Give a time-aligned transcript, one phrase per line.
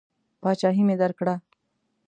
[0.41, 1.35] پاچهي مې درکړه.